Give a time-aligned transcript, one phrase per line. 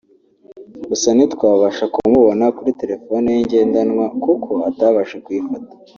[0.89, 5.73] gusa ntitwabasha kumubona kuri terefone ye ngendanwa kuko atabashije kuyifata